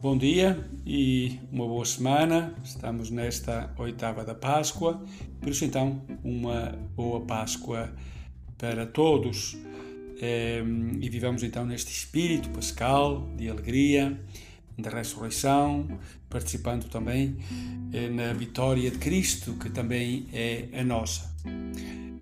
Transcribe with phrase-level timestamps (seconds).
[0.00, 2.54] Bom dia e uma boa semana.
[2.62, 5.02] Estamos nesta oitava da Páscoa,
[5.40, 7.92] por isso então uma boa Páscoa
[8.56, 9.58] para todos.
[10.22, 14.16] Ehm, e vivamos então neste espírito pascal de alegria,
[14.78, 15.88] da ressurreição,
[16.30, 17.36] participando também
[17.92, 21.28] eh, na vitória de Cristo, que também é a nossa.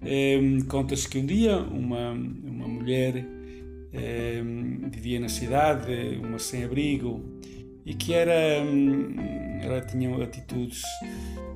[0.03, 3.23] Ehm, conta-se que um dia uma, uma mulher
[3.93, 7.37] ehm, vivia na cidade, uma sem-abrigo,
[7.87, 9.15] e que era, hum,
[9.63, 10.83] ela tinha atitudes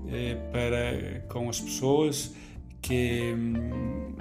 [0.08, 2.34] eh, para com as pessoas
[2.80, 4.14] que hum,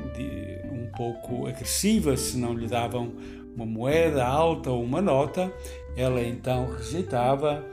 [0.73, 3.13] um pouco agressivas se não lhe davam
[3.55, 5.53] uma moeda alta ou uma nota,
[5.95, 7.65] ela então rejeitava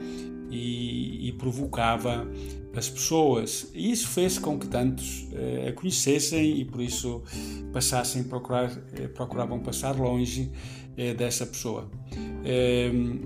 [0.49, 2.27] e, e provocava
[2.75, 3.71] as pessoas.
[3.73, 7.23] E isso fez com que tantos eh, a conhecessem e por isso
[7.73, 10.51] passassem procurar, eh, procuravam passar longe
[10.95, 11.89] eh, dessa pessoa.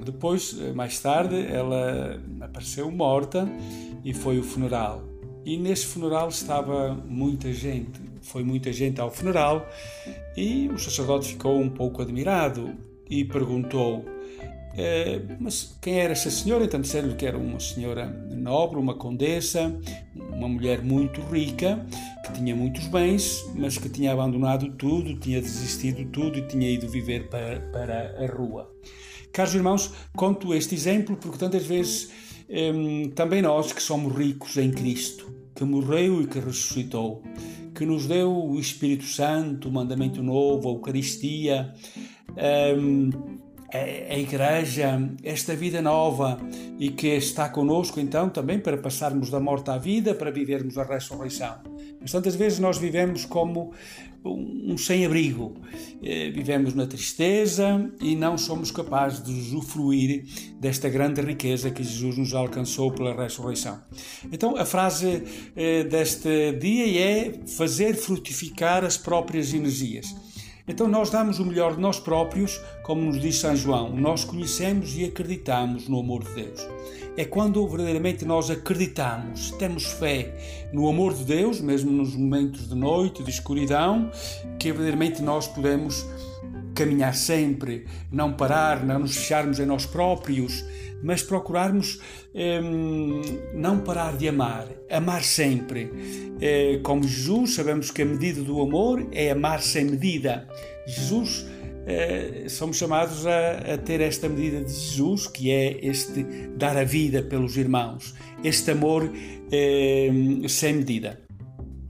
[0.04, 3.48] Depois, mais tarde, ela apareceu morta
[4.04, 5.04] e foi o funeral.
[5.46, 8.00] E nesse funeral estava muita gente.
[8.22, 9.68] Foi muita gente ao funeral
[10.38, 12.76] e o sacerdote ficou um pouco admirado
[13.10, 14.06] e perguntou:
[14.78, 16.64] é, mas quem era essa senhora?
[16.64, 19.76] Então disseram-lhe que era uma senhora nobre, uma condessa,
[20.16, 21.86] uma mulher muito rica,
[22.26, 26.70] que tinha muitos bens, mas que tinha abandonado tudo, tinha desistido de tudo e tinha
[26.70, 28.72] ido viver para, para a rua.
[29.34, 32.10] Caros irmãos, conto este exemplo porque tantas vezes
[33.16, 37.24] também nós que somos ricos em Cristo, que morreu e que ressuscitou,
[37.74, 41.74] que nos deu o Espírito Santo, o mandamento novo, a Eucaristia,
[43.74, 46.38] a Igreja, esta vida nova
[46.78, 50.84] e que está conosco então também para passarmos da morte à vida, para vivermos a
[50.84, 51.71] ressurreição.
[52.02, 53.72] Mas tantas vezes nós vivemos como
[54.24, 55.56] um sem-abrigo,
[56.04, 60.26] eh, vivemos na tristeza e não somos capazes de usufruir
[60.60, 63.80] desta grande riqueza que Jesus nos alcançou pela ressurreição.
[64.32, 65.24] Então a frase
[65.56, 70.16] eh, deste dia é fazer frutificar as próprias energias.
[70.68, 74.96] Então nós damos o melhor de nós próprios, como nos diz São João, nós conhecemos
[74.96, 76.68] e acreditamos no amor de Deus.
[77.18, 82.76] É quando verdadeiramente nós acreditamos, temos fé no amor de Deus, mesmo nos momentos de
[82.76, 84.10] noite, de escuridão,
[84.58, 86.06] que verdadeiramente nós podemos
[86.74, 90.64] caminhar sempre, não parar, não nos fecharmos em nós próprios,
[91.04, 92.00] mas procurarmos
[92.34, 93.22] hum,
[93.54, 95.92] não parar de amar, amar sempre.
[96.40, 100.48] É, como Jesus, sabemos que a medida do amor é amar sem medida.
[100.88, 101.46] Jesus,
[101.86, 106.24] é, somos chamados a, a, ter esta medida de Jesus, que é este
[106.56, 108.14] dar a vida pelos irmãos,
[108.44, 109.12] este amor
[109.52, 110.10] é,
[110.48, 111.20] sem medida.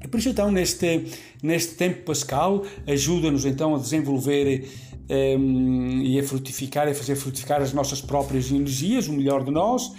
[0.10, 1.06] Por isso, então, neste,
[1.42, 4.68] neste tempo pascal, ajuda-nos então a desenvolver
[5.10, 9.52] um, ehm, e a frutificar, a fazer frutificar as nossas próprias energias, o melhor de
[9.52, 9.96] nós, um,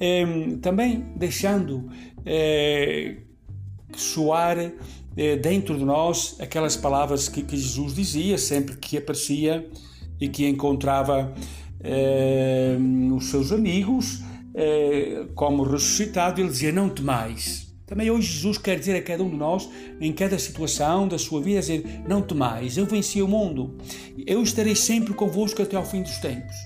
[0.00, 1.88] ehm, também deixando
[2.26, 3.16] uh,
[3.96, 4.72] soar uh,
[5.40, 9.68] dentro de nós aquelas palavras que, que, Jesus dizia sempre que aparecia
[10.20, 11.32] e que encontrava
[11.80, 14.22] uh, os seus amigos
[15.34, 19.36] como ressuscitado, ele dizia: Não temais também hoje Jesus quer dizer a cada um de
[19.36, 19.68] nós,
[20.00, 23.76] em cada situação da sua vida, dizer: Não temais, eu venci o mundo,
[24.26, 26.56] eu estarei sempre convosco até ao fim dos tempos.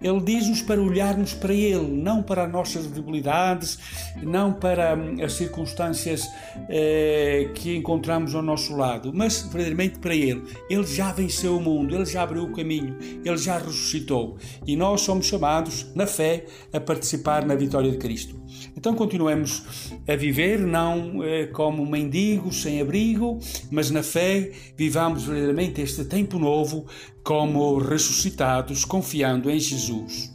[0.00, 3.78] Ele diz-nos para olharmos para Ele, não para as nossas debilidades,
[4.22, 6.24] não para hum, as circunstâncias
[6.68, 10.44] eh, que encontramos ao nosso lado, mas verdadeiramente para Ele.
[10.70, 14.38] Ele já venceu o mundo, Ele já abriu o caminho, Ele já ressuscitou.
[14.64, 18.40] E nós somos chamados, na fé, a participar na vitória de Cristo.
[18.76, 23.38] Então continuemos a viver, não eh, como mendigos sem abrigo,
[23.70, 26.86] mas na fé, vivamos verdadeiramente este tempo novo
[27.22, 30.32] como ressuscitados, confiando em Jesus.